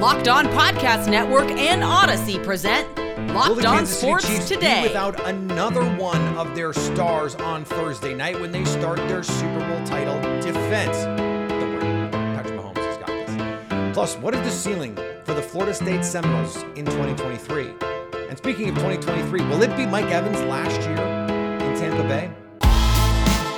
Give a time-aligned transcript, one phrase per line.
[0.00, 2.88] Locked On Podcast Network and Odyssey present
[3.34, 4.82] Locked On Sports Chiefs Today.
[4.82, 9.86] Without another one of their stars on Thursday night when they start their Super Bowl
[9.86, 11.04] title defense.
[11.50, 13.94] Don't worry, Patrick Mahomes has got this.
[13.94, 17.74] Plus, what is the ceiling for the Florida State Seminoles in 2023?
[18.30, 22.30] And speaking of 2023, will it be Mike Evans last year in Tampa Bay?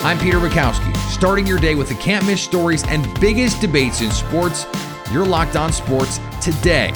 [0.04, 4.10] I'm Peter Bukowski, starting your day with the can't miss stories and biggest debates in
[4.10, 4.66] sports.
[5.12, 6.92] You're locked on sports today.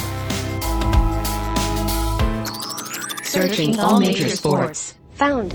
[3.23, 4.97] Searching all major sports.
[5.13, 5.55] Found.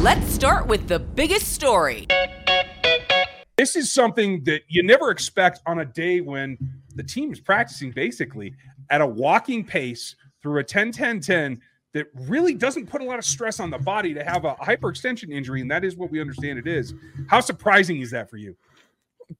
[0.00, 2.06] Let's start with the biggest story.
[3.56, 6.56] This is something that you never expect on a day when
[6.94, 8.54] the team is practicing basically
[8.90, 11.60] at a walking pace through a 10 10 10
[11.92, 15.30] that really doesn't put a lot of stress on the body to have a hyperextension
[15.32, 15.60] injury.
[15.60, 16.94] And that is what we understand it is.
[17.26, 18.56] How surprising is that for you?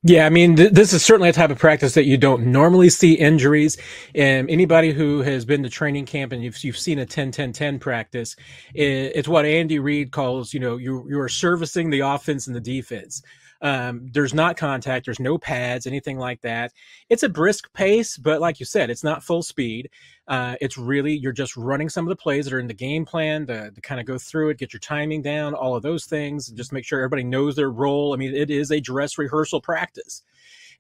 [0.03, 2.89] Yeah, I mean, th- this is certainly a type of practice that you don't normally
[2.91, 3.77] see injuries.
[4.15, 7.53] And anybody who has been to training camp and you've, you've seen a 10 10
[7.53, 8.37] 10 practice,
[8.75, 12.57] it, it's what Andy Reid calls, you know, you, you are servicing the offense and
[12.57, 13.23] the defense.
[13.63, 16.73] Um, there's not contact, there's no pads, anything like that.
[17.11, 19.91] It's a brisk pace, but like you said, it's not full speed.
[20.29, 23.05] Uh, it's really you're just running some of the plays that are in the game
[23.05, 26.07] plan to, to kind of go through it, get your timing down, all of those
[26.07, 28.15] things, just make sure everybody knows their role.
[28.15, 30.23] I mean, it is a dress rehearsal practice.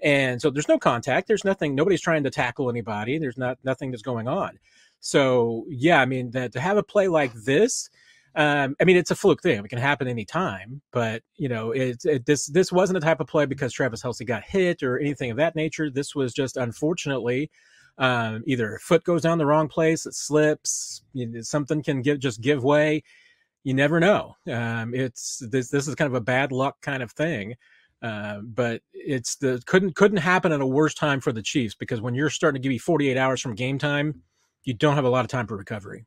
[0.02, 1.28] And so there's no contact.
[1.28, 1.74] There's nothing.
[1.74, 3.18] Nobody's trying to tackle anybody.
[3.18, 4.58] There's not nothing that's going on.
[5.00, 7.90] So yeah, I mean, that, to have a play like this,
[8.36, 9.64] um, I mean, it's a fluke thing.
[9.64, 13.26] It can happen anytime, but you know, it, it, this this wasn't a type of
[13.26, 15.90] play because Travis Kelce got hit or anything of that nature.
[15.90, 17.50] This was just unfortunately
[17.98, 22.40] um, either foot goes down the wrong place, it slips, you something can give just
[22.40, 23.02] give way.
[23.62, 24.36] You never know.
[24.50, 27.56] Um, it's this this is kind of a bad luck kind of thing.
[28.02, 32.00] Uh, but it's the couldn't couldn't happen at a worse time for the Chiefs because
[32.00, 34.22] when you're starting to give you 48 hours from game time,
[34.64, 36.06] you don't have a lot of time for recovery.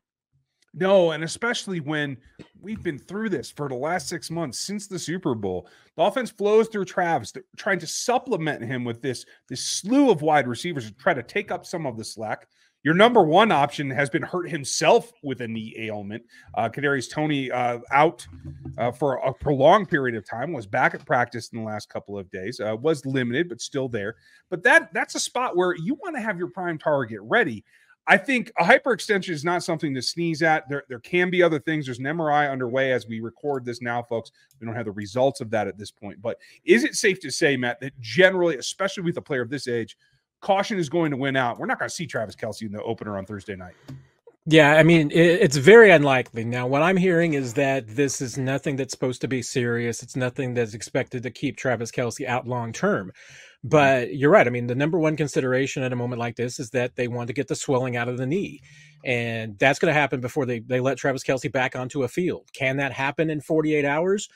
[0.76, 2.16] No, and especially when
[2.60, 5.68] we've been through this for the last six months since the Super Bowl.
[5.96, 10.48] The offense flows through Travis, trying to supplement him with this, this slew of wide
[10.48, 12.48] receivers to try to take up some of the slack.
[12.82, 16.22] Your number one option has been hurt himself with a knee ailment.
[16.54, 18.26] Uh, Kadarius Toney uh, out
[18.76, 20.52] uh, for a prolonged period of time.
[20.52, 22.60] Was back at practice in the last couple of days.
[22.60, 24.16] Uh, was limited, but still there.
[24.50, 27.64] But that that's a spot where you want to have your prime target ready.
[28.06, 30.68] I think a hyperextension is not something to sneeze at.
[30.68, 31.86] There, there can be other things.
[31.86, 34.30] There's an MRI underway as we record this now, folks.
[34.60, 36.20] We don't have the results of that at this point.
[36.20, 39.68] But is it safe to say, Matt, that generally, especially with a player of this
[39.68, 39.96] age,
[40.40, 41.58] caution is going to win out?
[41.58, 43.74] We're not going to see Travis Kelce in the opener on Thursday night.
[44.46, 46.44] Yeah, I mean, it's very unlikely.
[46.44, 50.02] Now, what I'm hearing is that this is nothing that's supposed to be serious.
[50.02, 53.10] It's nothing that's expected to keep Travis Kelce out long term.
[53.64, 53.68] Mm-hmm.
[53.68, 54.46] But you're right.
[54.46, 57.28] I mean, the number one consideration at a moment like this is that they want
[57.28, 58.60] to get the swelling out of the knee.
[59.04, 62.50] And that's going to happen before they, they let Travis Kelce back onto a field.
[62.52, 64.28] Can that happen in 48 hours?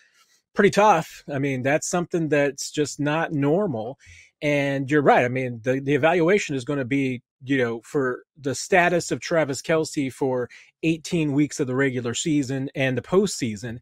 [0.55, 1.25] Pretty tough.
[1.33, 3.99] I mean, that's something that's just not normal.
[4.41, 5.25] And you're right.
[5.25, 9.21] I mean, the, the evaluation is going to be, you know, for the status of
[9.21, 10.49] Travis Kelce for
[10.83, 13.78] 18 weeks of the regular season and the postseason.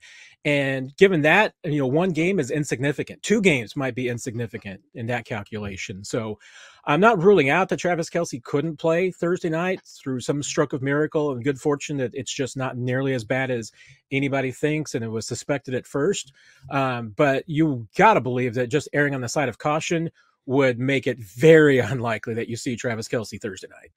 [0.46, 3.20] And given that, you know, one game is insignificant.
[3.24, 6.04] Two games might be insignificant in that calculation.
[6.04, 6.38] So
[6.84, 10.82] I'm not ruling out that Travis Kelce couldn't play Thursday night through some stroke of
[10.82, 13.72] miracle and good fortune that it's just not nearly as bad as
[14.12, 16.32] anybody thinks and it was suspected at first.
[16.70, 20.12] Um, but you got to believe that just erring on the side of caution
[20.46, 23.90] would make it very unlikely that you see Travis Kelce Thursday night.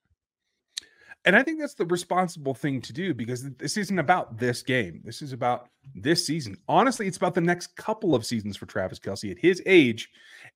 [1.25, 5.01] And I think that's the responsible thing to do because this isn't about this game.
[5.03, 6.55] This is about this season.
[6.67, 10.09] Honestly, it's about the next couple of seasons for Travis Kelce At his age,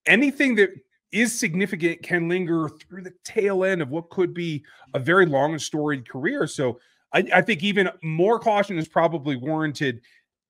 [0.06, 0.70] anything that
[1.12, 4.64] is significant can linger through the tail end of what could be
[4.94, 6.48] a very long and storied career.
[6.48, 6.80] So
[7.12, 10.02] I, I think even more caution is probably warranted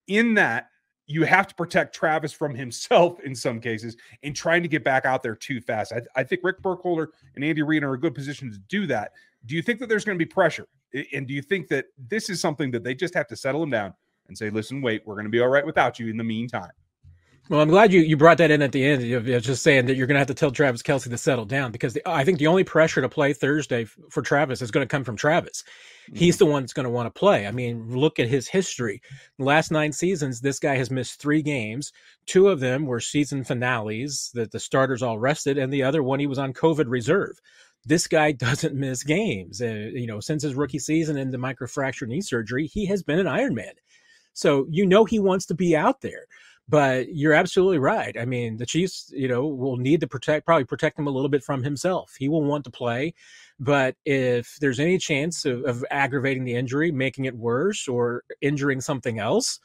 [0.08, 0.70] in that
[1.06, 5.06] you have to protect Travis from himself in some cases and trying to get back
[5.06, 5.92] out there too fast.
[5.92, 8.88] I, I think Rick Burkholder and Andy Reid are in a good position to do
[8.88, 9.12] that.
[9.46, 10.68] Do you think that there's going to be pressure?
[11.14, 13.72] And do you think that this is something that they just have to settle him
[13.72, 13.94] down
[14.28, 16.72] and say, listen, wait, we're going to be all right without you in the meantime?
[17.50, 19.04] Well, I'm glad you, you brought that in at the end.
[19.04, 21.74] You're just saying that you're going to have to tell Travis Kelce to settle down
[21.74, 24.90] because the, I think the only pressure to play Thursday for Travis is going to
[24.90, 25.66] come from Travis.
[26.14, 26.46] He's mm-hmm.
[26.46, 27.46] the one that's going to want to play.
[27.46, 29.02] I mean, look at his history.
[29.40, 31.92] The last nine seasons, this guy has missed three games.
[32.26, 36.22] Two of them were season finales that the starters all rested, and the other one
[36.22, 37.42] he was on COVID reserve
[37.86, 39.62] this guy doesn't miss games.
[39.62, 43.20] Uh, you know, since his rookie season and the microfracture knee surgery, he has been
[43.20, 43.74] an Ironman.
[44.34, 46.26] So you know he wants to be out there.
[46.70, 48.16] But you're absolutely right.
[48.18, 51.30] I mean, the Chiefs, you know, will need to protect, probably protect him a little
[51.30, 52.16] bit from himself.
[52.18, 53.14] He will want to play.
[53.60, 58.80] But if there's any chance of, of aggravating the injury, making it worse, or injuring
[58.80, 59.60] something else,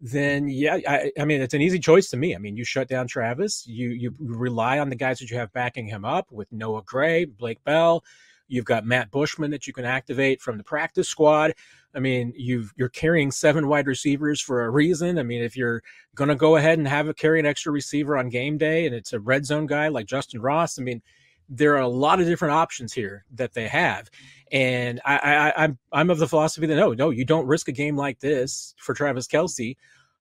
[0.00, 2.34] then yeah, I, I, mean it's an easy choice to me.
[2.34, 5.52] I mean, you shut down Travis, you you rely on the guys that you have
[5.52, 8.02] backing him up with Noah Gray, Blake Bell.
[8.48, 11.54] You've got Matt Bushman that you can activate from the practice squad.
[11.94, 15.18] I mean, you you're carrying seven wide receivers for a reason.
[15.18, 15.82] I mean, if you're
[16.16, 19.12] to go ahead and have a carry an extra receiver on game day, and it's
[19.12, 21.02] a red zone guy like Justyn Ross, I mean,
[21.50, 24.08] there are a lot of different options here that they have.
[24.52, 27.72] And I, I, I'm I'm of the philosophy that no, no, you don't risk a
[27.72, 29.76] game like this for Travis Kelce.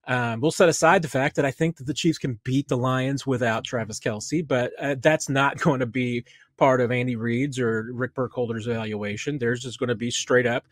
[0.08, 2.78] Um, we'll set aside the fact that I think that the Chiefs can beat the
[2.78, 6.26] Lions without Travis Kelce, but uh, that's not going to be
[6.58, 9.38] part of Andy Reid's or Rick Burkholder's evaluation.
[9.38, 10.66] There's just going to be straight up,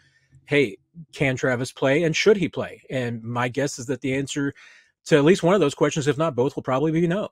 [0.46, 0.78] hey,
[1.14, 2.82] can Travis play and should he play?
[2.90, 4.54] And my guess is that the answer
[5.06, 7.30] to at least one of those questions, if not both, will probably be no.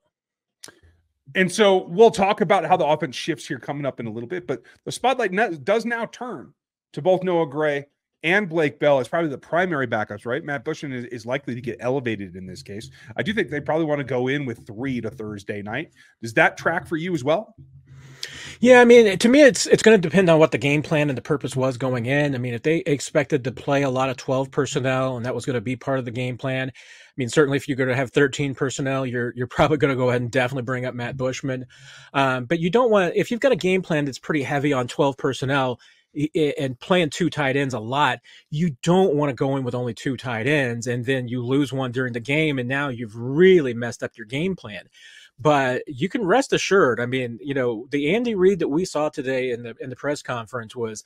[1.33, 4.29] And so we'll talk about how the offense shifts here coming up in a little
[4.29, 5.33] bit, but the spotlight
[5.63, 6.53] does now turn
[6.93, 7.87] to both Noah Gray
[8.23, 10.43] and Blake Bell as probably the primary backups, right?
[10.43, 12.89] Matt Bushman is, is likely to get elevated in this case.
[13.15, 15.91] I do think they probably want to go in with three to Thursday night.
[16.21, 17.55] Does that track for you as well?
[18.59, 21.09] Yeah, I mean, to me, it's it's going to depend on what the game plan
[21.09, 22.33] and the purpose was going in.
[22.33, 25.45] I mean, if they expected to play a lot of twelve personnel and that was
[25.45, 26.71] going to be part of the game plan,
[27.17, 30.09] mean, certainly if you're going to have thirteen personnel, you're you're probably going to go
[30.09, 31.65] ahead and definitely bring up Matt Bushman.
[32.13, 34.87] Um, but you don't want if you've got a game plan that's pretty heavy on
[34.87, 35.79] twelve personnel
[36.33, 38.19] and playing two tight ends a lot,
[38.49, 41.73] you don't want to go in with only two tight ends and then you lose
[41.73, 44.85] one during the game and now you've really messed up your game plan.
[45.37, 47.01] But you can rest assured.
[47.01, 49.95] I mean, you know, the Andy Reid that we saw today in the in the
[49.97, 51.03] press conference was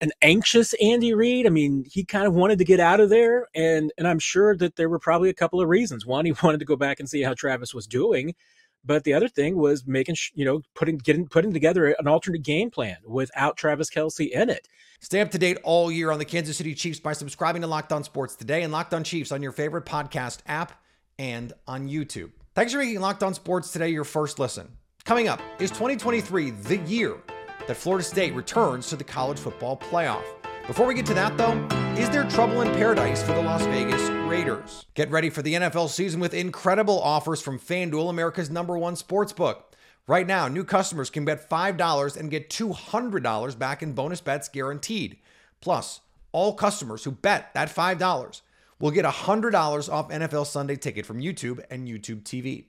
[0.00, 1.46] an anxious Andy Reid.
[1.46, 4.56] I mean, he kind of wanted to get out of there, and and I'm sure
[4.56, 6.06] that there were probably a couple of reasons.
[6.06, 8.34] One, he wanted to go back and see how Travis was doing,
[8.84, 12.70] but the other thing was making you know putting getting putting together an alternate game
[12.70, 14.68] plan without Travis Kelce in it.
[15.00, 17.92] Stay up to date all year on the Kansas City Chiefs by subscribing to Locked
[17.92, 20.72] On Sports today and Locked On Chiefs on your favorite podcast app
[21.18, 22.30] and on YouTube.
[22.54, 24.76] Thanks for making Locked On Sports today your first listen.
[25.04, 27.18] Coming up is 2023, the year
[27.66, 30.24] that Florida State returns to the college football playoff.
[30.66, 31.58] Before we get to that, though,
[32.00, 34.86] is there trouble in paradise for the Las Vegas Raiders?
[34.94, 39.32] Get ready for the NFL season with incredible offers from FanDuel, America's number one sports
[39.32, 39.74] book.
[40.06, 45.18] Right now, new customers can bet $5 and get $200 back in bonus bets guaranteed.
[45.60, 46.00] Plus,
[46.32, 48.40] all customers who bet that $5
[48.78, 52.64] will get $100 off NFL Sunday ticket from YouTube and YouTube TV.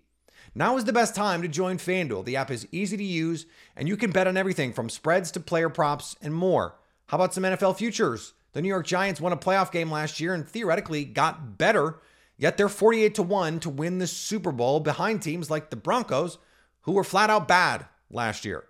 [0.53, 2.25] Now is the best time to join FanDuel.
[2.25, 3.45] The app is easy to use,
[3.75, 6.75] and you can bet on everything from spreads to player props and more.
[7.07, 8.33] How about some NFL futures?
[8.53, 11.99] The New York Giants won a playoff game last year and theoretically got better,
[12.37, 16.37] yet they're 48 to 1 to win the Super Bowl behind teams like the Broncos,
[16.81, 18.65] who were flat out bad last year.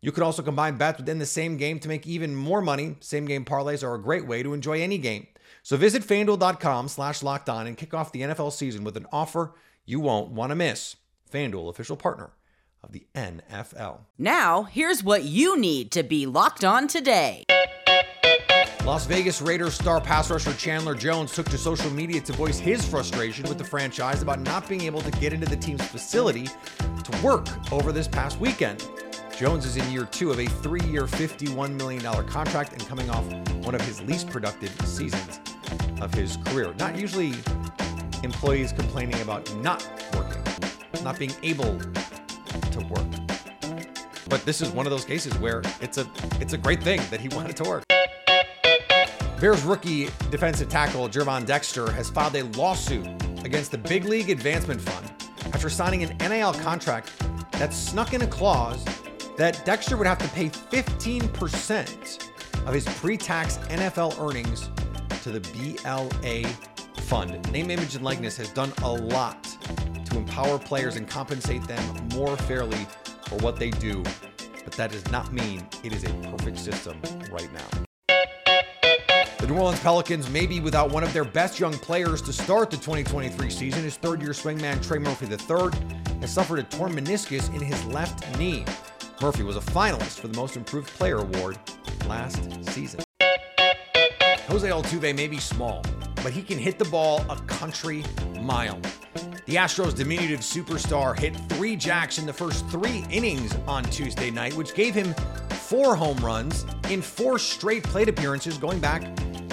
[0.00, 2.96] You can also combine bets within the same game to make even more money.
[3.00, 5.28] Same game parlays are a great way to enjoy any game.
[5.62, 9.54] So visit fanduel.com slash locked on and kick off the NFL season with an offer
[9.84, 10.96] you won't want to miss.
[11.32, 12.30] FanDuel, official partner
[12.82, 14.00] of the NFL.
[14.18, 17.44] Now, here's what you need to be locked on today.
[18.84, 22.84] Las Vegas Raiders star pass rusher Chandler Jones took to social media to voice his
[22.84, 26.48] frustration with the franchise about not being able to get into the team's facility
[27.04, 28.84] to work over this past weekend.
[29.36, 33.24] Jones is in year two of a three year, $51 million contract and coming off
[33.64, 35.40] one of his least productive seasons
[36.00, 36.74] of his career.
[36.78, 37.34] Not usually
[38.24, 40.21] employees complaining about not working,
[41.02, 41.78] not being able
[42.70, 43.06] to work.
[44.28, 46.06] But this is one of those cases where it's a
[46.40, 47.84] it's a great thing that he wanted to work.
[49.40, 53.06] Bears rookie defensive tackle Gervon Dexter has filed a lawsuit
[53.44, 55.12] against the Big League Advancement Fund
[55.52, 57.10] after signing an NIL contract
[57.52, 58.84] that snuck in a clause
[59.36, 62.30] that Dexter would have to pay 15%
[62.66, 64.70] of his pre tax NFL earnings
[65.22, 66.48] to the BLA
[67.02, 67.52] fund.
[67.52, 69.51] Name, image, and likeness has done a lot
[70.12, 72.86] to empower players and compensate them more fairly
[73.26, 74.02] for what they do,
[74.64, 77.00] but that does not mean it is a perfect system
[77.30, 77.66] right now.
[79.38, 82.70] The New Orleans Pelicans may be without one of their best young players to start
[82.70, 83.82] the 2023 season.
[83.82, 85.70] His third year swingman, Trey Murphy III,
[86.20, 88.64] has suffered a torn meniscus in his left knee.
[89.20, 91.58] Murphy was a finalist for the Most Improved Player Award
[92.06, 92.40] last
[92.70, 93.00] season.
[94.46, 95.82] Jose Altuve may be small,
[96.16, 98.04] but he can hit the ball a country
[98.40, 98.80] mile.
[99.44, 104.54] The Astros' diminutive superstar hit three jacks in the first three innings on Tuesday night,
[104.54, 105.14] which gave him
[105.50, 109.02] four home runs in four straight plate appearances going back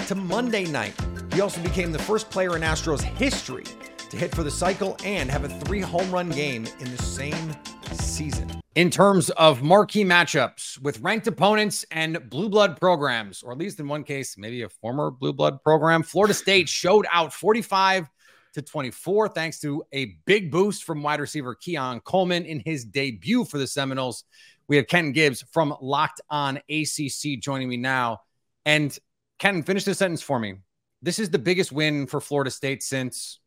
[0.06, 0.94] to Monday night.
[1.32, 3.64] He also became the first player in Astros history
[4.10, 7.52] to hit for the cycle and have a three home run game in the same
[7.92, 8.48] season.
[8.76, 13.80] In terms of marquee matchups with ranked opponents and blue blood programs, or at least
[13.80, 18.08] in one case, maybe a former blue blood program, Florida State showed out 45
[18.54, 23.44] to 24 thanks to a big boost from wide receiver Keon Coleman in his debut
[23.44, 24.24] for the Seminoles.
[24.68, 28.20] We have Ken Gibbs from Locked On ACC joining me now.
[28.64, 28.96] And
[29.38, 30.56] Ken, finish this sentence for me.
[31.02, 33.40] This is the biggest win for Florida State since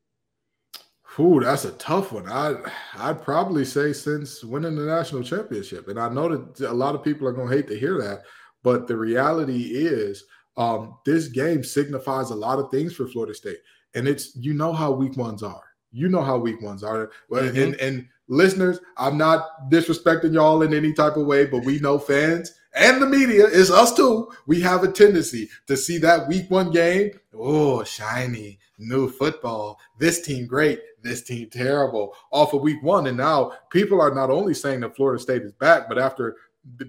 [1.19, 2.27] Ooh, that's a tough one.
[2.27, 2.55] I
[2.98, 7.03] I'd probably say since winning the national championship, and I know that a lot of
[7.03, 8.24] people are going to hate to hear that,
[8.63, 10.24] but the reality is,
[10.57, 13.60] um, this game signifies a lot of things for Florida State,
[13.95, 15.63] and it's you know how weak ones are.
[15.91, 17.12] You know how weak ones are.
[17.31, 17.57] Mm-hmm.
[17.57, 22.00] And, and listeners, I'm not disrespecting y'all in any type of way, but we know
[22.00, 24.31] fans and the media is us too.
[24.47, 27.12] We have a tendency to see that week one game.
[27.33, 29.79] Oh, shiny new football.
[30.00, 30.79] This team great.
[31.01, 32.15] This team terrible.
[32.31, 35.51] Off of week one, and now people are not only saying that Florida State is
[35.53, 36.38] back, but after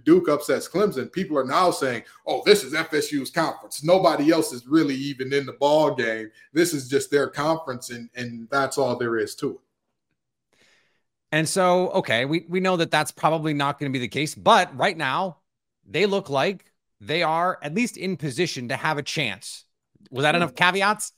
[0.05, 3.83] Duke upsets Clemson, people are now saying, "Oh, this is FSU's conference.
[3.83, 6.31] Nobody else is really even in the ball game.
[6.53, 9.61] This is just their conference, and and that's all there is to it."
[11.33, 14.35] And so, okay, we we know that that's probably not going to be the case,
[14.35, 15.39] but right now
[15.85, 19.65] they look like they are at least in position to have a chance.
[20.11, 21.13] Was that enough caveats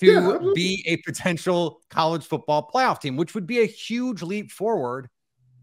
[0.00, 4.50] to yeah, be a potential college football playoff team, which would be a huge leap
[4.50, 5.08] forward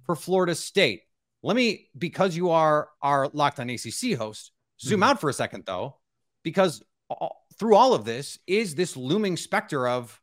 [0.05, 1.03] for Florida State?
[1.41, 5.03] Let me, because you are our Locked On ACC host, zoom mm-hmm.
[5.03, 5.97] out for a second though,
[6.43, 10.19] because all, through all of this is this looming specter of,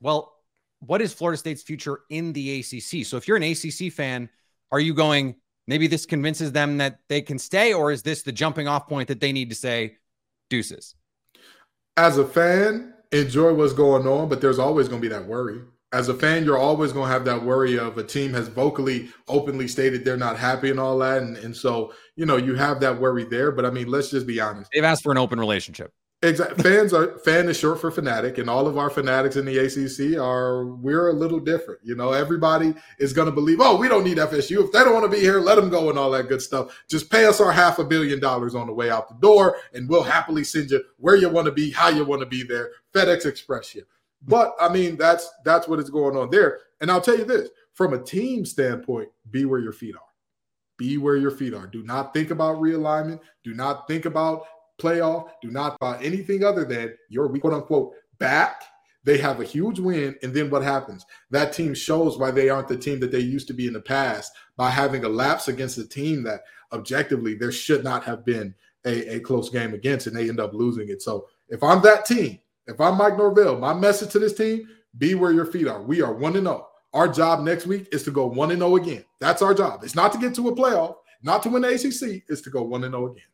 [0.00, 0.34] well,
[0.80, 3.04] what is Florida State's future in the ACC?
[3.04, 4.28] So if you're an ACC fan,
[4.70, 8.32] are you going, maybe this convinces them that they can stay, or is this the
[8.32, 9.96] jumping off point that they need to say
[10.50, 10.94] deuces?
[11.96, 15.60] As a fan, enjoy what's going on, but there's always going to be that worry.
[15.92, 19.08] As a fan, you're always going to have that worry of a team has vocally,
[19.26, 21.22] openly stated they're not happy and all that.
[21.22, 23.52] And, and so, you know, you have that worry there.
[23.52, 24.70] But I mean, let's just be honest.
[24.72, 25.92] They've asked for an open relationship.
[26.22, 26.62] Exactly.
[26.64, 30.18] Fans are fan is short for fanatic, and all of our fanatics in the ACC
[30.20, 31.80] are we're a little different.
[31.84, 34.64] You know, everybody is going to believe, oh, we don't need FSU.
[34.64, 36.76] If they don't want to be here, let them go and all that good stuff.
[36.88, 39.88] Just pay us our half a billion dollars on the way out the door, and
[39.88, 42.70] we'll happily send you where you want to be, how you want to be there.
[42.92, 43.84] FedEx Express you.
[44.22, 46.60] But I mean, that's that's what is going on there.
[46.80, 50.02] And I'll tell you this: from a team standpoint, be where your feet are.
[50.76, 51.66] Be where your feet are.
[51.66, 53.20] Do not think about realignment.
[53.44, 54.44] Do not think about
[54.80, 55.28] playoff.
[55.42, 58.62] Do not buy anything other than your quote unquote back.
[59.04, 61.06] They have a huge win, and then what happens?
[61.30, 63.80] That team shows why they aren't the team that they used to be in the
[63.80, 68.54] past by having a lapse against a team that objectively there should not have been
[68.84, 71.00] a, a close game against, and they end up losing it.
[71.00, 75.14] So if I'm that team, if I'm Mike Norvell, my message to this team: be
[75.14, 75.82] where your feet are.
[75.82, 76.66] We are one and zero.
[76.66, 76.68] Oh.
[76.94, 79.04] Our job next week is to go one and zero oh again.
[79.20, 79.82] That's our job.
[79.82, 82.22] It's not to get to a playoff, not to win the ACC.
[82.28, 83.24] It's to go one and zero oh again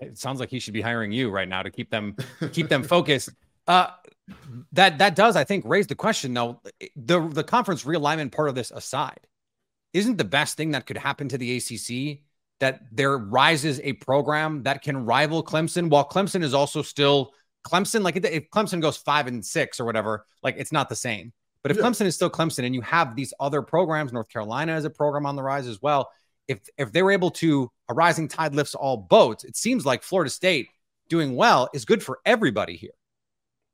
[0.00, 2.16] it sounds like he should be hiring you right now to keep them
[2.52, 3.30] keep them focused.
[3.66, 3.88] Uh,
[4.72, 6.60] that that does, I think, raise the question though.
[6.96, 9.20] The the conference realignment part of this aside,
[9.92, 12.20] isn't the best thing that could happen to the ACC
[12.58, 17.34] that there rises a program that can rival Clemson, while Clemson is also still
[17.66, 18.02] Clemson.
[18.02, 21.32] Like if Clemson goes five and six or whatever, like it's not the same.
[21.62, 21.84] But if yeah.
[21.84, 25.26] Clemson is still Clemson, and you have these other programs, North Carolina is a program
[25.26, 26.10] on the rise as well
[26.48, 30.02] if if they were able to a rising tide lifts all boats, it seems like
[30.02, 30.68] Florida State
[31.08, 32.92] doing well is good for everybody here.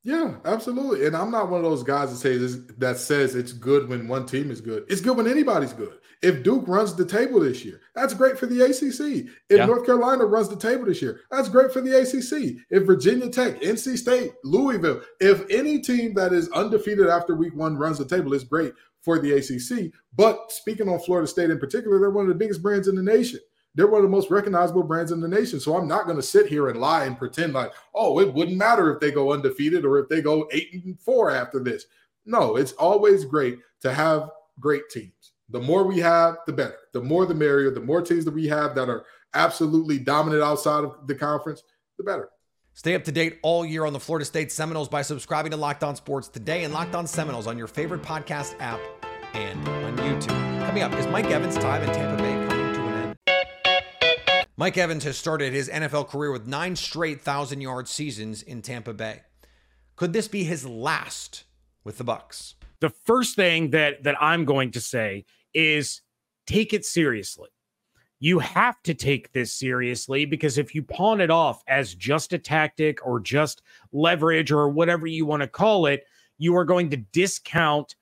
[0.04, 1.06] Yeah, absolutely.
[1.06, 4.26] And I'm not one of those guys that says that says it's good when one
[4.26, 4.85] team is good.
[4.88, 5.99] It's good when anybody's good.
[6.23, 9.28] If Duke runs the table this year, that's great for the ACC.
[9.49, 9.66] If yeah.
[9.66, 12.64] North Carolina runs the table this year, that's great for the ACC.
[12.71, 17.76] If Virginia Tech, NC State, Louisville, if any team that is undefeated after week one
[17.76, 19.92] runs the table, it's great for the ACC.
[20.14, 23.02] But speaking on Florida State in particular, they're one of the biggest brands in the
[23.02, 23.40] nation.
[23.75, 25.59] They're one of the most recognizable brands in the nation.
[25.59, 28.57] So I'm not going to sit here and lie and pretend like, oh, it wouldn't
[28.57, 31.87] matter if they go undefeated or if they go eight and four after this.
[32.26, 35.33] No, it's always great to have great teams.
[35.49, 36.76] The more we have, the better.
[36.93, 37.71] The more the merrier.
[37.71, 41.62] The more teams that we have that are absolutely dominant outside of the conference,
[41.97, 42.29] the better.
[42.75, 45.85] Stay up to date all year on the Florida State Seminoles by subscribing to Locked
[45.85, 48.81] On Sports today and Locked On Seminoles on your favorite podcast app
[49.35, 50.67] and on YouTube.
[50.67, 52.41] Coming up, is Mike Evans' time in Tampa Bay
[54.56, 58.92] Mike Evans has started his NFL career with nine straight thousand yard seasons in Tampa
[58.92, 59.23] Bay.
[59.97, 61.44] Could this be his last
[61.85, 62.54] with the Bucs?
[62.80, 66.02] The first thing that that I'm going to say is
[66.47, 67.49] take it seriously
[68.23, 72.38] you have to take this seriously because if you pawn it off as just a
[72.38, 76.04] tactic or just leverage or whatever you want to call it,
[76.38, 77.97] you are going to discount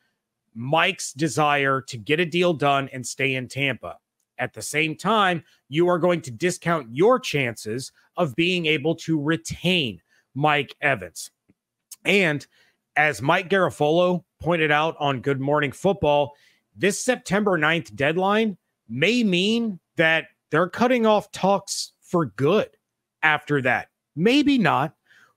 [0.54, 3.96] Mike's desire to get a deal done and stay in Tampa.
[4.40, 9.20] At the same time, you are going to discount your chances of being able to
[9.20, 10.00] retain
[10.34, 11.30] Mike Evans.
[12.06, 12.44] And
[12.96, 16.32] as Mike Garafolo pointed out on Good Morning Football,
[16.74, 18.56] this September 9th deadline
[18.88, 22.70] may mean that they're cutting off talks for good
[23.22, 23.88] after that.
[24.16, 24.94] Maybe not,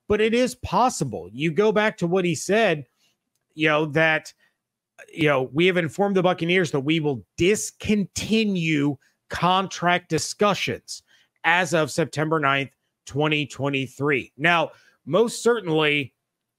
[0.08, 1.30] but it is possible.
[1.32, 2.86] You go back to what he said,
[3.54, 4.34] you know, that,
[5.12, 8.96] you know, we have informed the Buccaneers that we will discontinue
[9.30, 11.04] contract discussions
[11.44, 12.72] as of September 9th,
[13.06, 14.32] 2023.
[14.38, 14.72] Now,
[15.06, 16.14] most certainly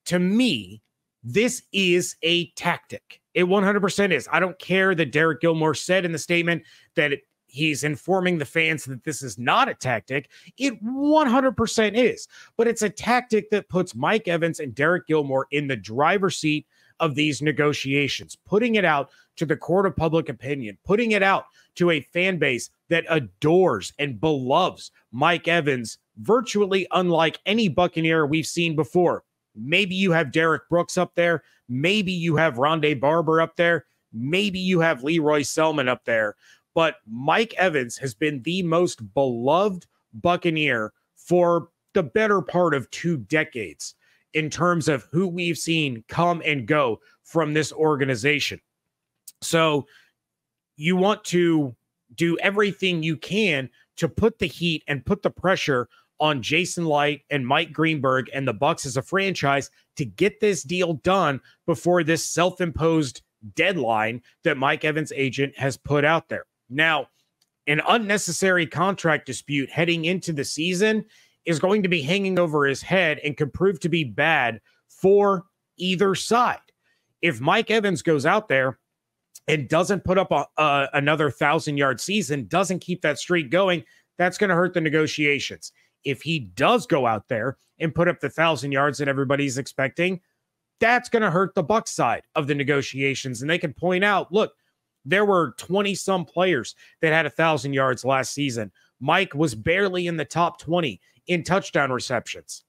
[0.07, 0.83] to me,
[1.23, 3.21] this is a tactic.
[3.33, 4.29] It 100% is.
[4.31, 6.63] I don't care that Deryk Gilmore said in the statement
[6.97, 10.31] that it, he's informing the fans that this is not a tactic.
[10.59, 15.67] It 100% is, but it's a tactic that puts Mike Evans and Deryk Gilmore in
[15.67, 16.67] the driver's seat
[17.01, 21.47] of these negotiations, putting it out to the court of public opinion, putting it out
[21.75, 28.47] to a fan base that adores and beloves Mike Evans, virtually unlike any Buccaneer we've
[28.47, 29.25] seen before.
[29.57, 31.43] Maybe you have Derrick Brooks up there.
[31.69, 33.87] Maybe you have Rondé Barber up there.
[34.13, 36.37] Maybe you have Lee Roy Selmon up there.
[36.75, 43.17] But Mike Evans has been the most beloved Buccaneer for the better part of two
[43.17, 43.95] decades
[44.35, 48.61] in terms of who we've seen come and go from this organization.
[49.41, 49.87] So
[50.77, 51.75] you want to
[52.15, 55.89] do everything you can to put the heat and put the pressure
[56.21, 60.63] on Jason Licht and Mike Greenberg and the Bucs as a franchise to get this
[60.63, 63.23] deal done before this self-imposed
[63.55, 66.47] deadline that Mike Evans' agent has put out there.
[66.71, 67.09] Now,
[67.67, 71.05] an unnecessary contract dispute heading into the season
[71.47, 75.45] is going to be hanging over his head and could prove to be bad for
[75.77, 76.59] either side.
[77.23, 78.79] If Mike Evans goes out there
[79.49, 83.85] and doesn't put up a, a, another thousand yard season, doesn't keep that streak going,
[84.19, 85.73] that's going to hurt the negotiations.
[86.05, 90.21] If he does go out there and put up the thousand yards that everybody's expecting,
[90.81, 93.41] that's going to hurt the Bucs side of the negotiations.
[93.41, 94.53] And they can point out, look,
[95.05, 98.73] there were 20 some players that had a thousand yards last season.
[99.05, 102.65] Mike was barely in the top 20 in touchdown receptions.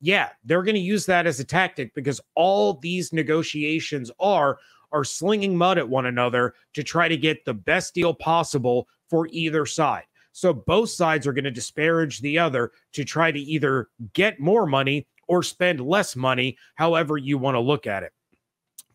[0.00, 4.58] Yeah, they're going to use that as a tactic because all these negotiations are
[4.92, 9.26] are slinging mud at one another to try to get the best deal possible for
[9.32, 10.04] either side.
[10.30, 14.66] So both sides are going to disparage the other to try to either get more
[14.66, 18.12] money or spend less money, however you want to look at it.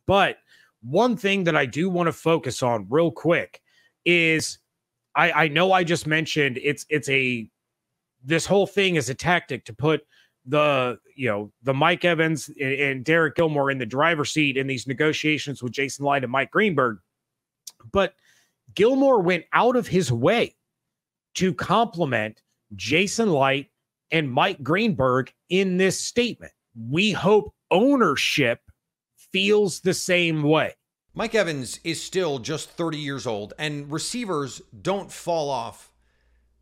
[0.05, 0.37] But
[0.81, 3.61] one thing that I do want to focus on real quick
[4.05, 4.59] is
[5.15, 7.49] I, I know I just mentioned it's it's a
[8.23, 10.05] this whole thing is a tactic to put
[10.45, 14.67] the you know the Mike Evans and, and Deryk Gilmore in the driver's seat in
[14.67, 16.97] these negotiations with Jason Licht and Mike Greenberg.
[17.91, 18.15] But
[18.73, 20.55] Gilmore went out of his way
[21.35, 22.41] to compliment
[22.75, 23.69] Jason Licht
[24.11, 26.51] and Mike Greenberg in this statement.
[26.89, 28.59] We hope ownership
[29.31, 30.73] feels the same way.
[31.17, 35.89] Mike Evans is still just 30 years old, and receivers don't fall off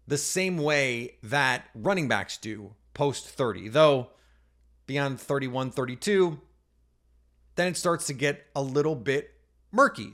[0.08, 4.10] the same way that running backs do post 30, though
[4.86, 6.40] beyond 31, 32,
[7.56, 9.32] then it starts to get a little bit
[9.72, 10.14] murky.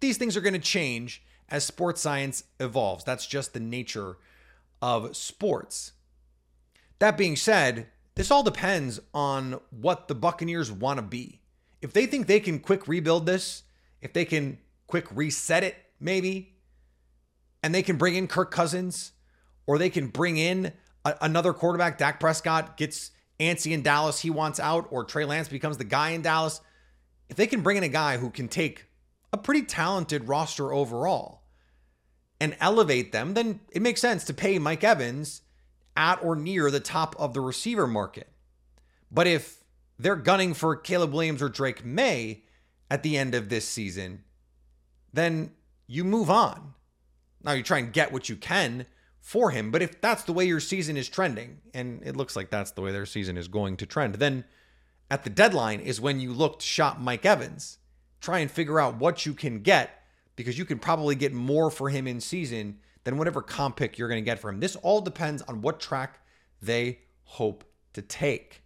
[0.00, 3.04] These things are going to change as sports science evolves.
[3.04, 4.16] That's just the nature
[4.82, 5.92] of sports.
[6.98, 11.39] That being said, this all depends on what the Buccaneers want to be.
[11.82, 13.62] If they think they can quick rebuild this,
[14.00, 16.54] if they can quick reset it, maybe,
[17.62, 19.12] and they can bring in Kirk Cousins,
[19.66, 20.72] or they can bring in
[21.04, 25.48] a- another quarterback, Dak Prescott gets antsy in Dallas, he wants out, or Trey Lance
[25.48, 26.60] becomes the guy in Dallas.
[27.28, 28.86] If they can bring in a guy who can take
[29.32, 31.42] a pretty talented roster overall
[32.40, 35.42] and elevate them, then it makes sense to pay Mike Evans
[35.96, 38.28] at or near the top of the receiver market.
[39.10, 39.59] But if
[40.02, 42.44] they're gunning for Caleb Williams or Drake Maye
[42.90, 44.24] at the end of this season,
[45.12, 45.52] then
[45.86, 46.74] you move on.
[47.42, 48.86] Now you try and get what you can
[49.20, 52.50] for him, but if that's the way your season is trending, and it looks like
[52.50, 54.44] that's the way their season is going to trend, then
[55.10, 57.78] at the deadline is when you look to shop Mike Evans.
[58.20, 60.02] Try and figure out what you can get
[60.36, 64.08] because you can probably get more for him in season than whatever comp pick you're
[64.08, 64.60] going to get for him.
[64.60, 66.20] This all depends on what track
[66.62, 68.62] they hope to take.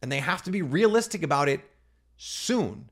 [0.00, 1.60] And they have to be realistic about it
[2.16, 2.90] soon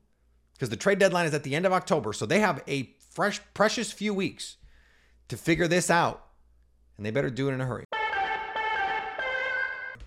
[0.53, 2.13] because the trade deadline is at the end of October.
[2.13, 4.57] So they have a fresh, precious few weeks
[5.29, 6.25] to figure this out.
[6.97, 7.85] And they better do it in a hurry.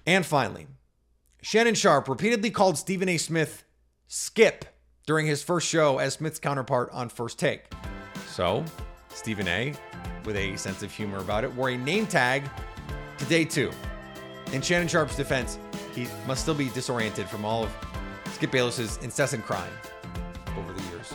[0.07, 0.67] And finally,
[1.43, 3.17] Shannon Sharpe repeatedly called Stephen A.
[3.17, 3.65] Smith
[4.09, 4.65] Skip
[5.07, 7.73] during his first show as Smith's counterpart on First Take.
[8.29, 8.65] So,
[9.09, 9.73] Stephen A,
[10.25, 12.49] with a sense of humor about it, wore a name tag
[13.19, 13.71] to day two.
[14.53, 15.59] In Shannon Sharpe's defense,
[15.95, 17.71] he must still be disoriented from all of
[18.33, 19.73] Skip Bayless's incessant crying
[20.57, 21.15] over the years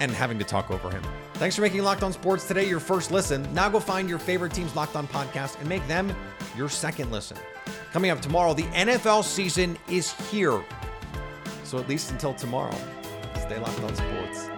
[0.00, 1.02] and having to talk over him.
[1.34, 3.46] Thanks for making Locked On Sports today your first listen.
[3.54, 6.14] Now go find your favorite team's Locked On podcast and make them
[6.56, 7.36] your second listen.
[7.92, 10.62] Coming up tomorrow, the NFL season is here.
[11.64, 12.76] So at least until tomorrow,
[13.36, 14.53] stay locked on sports.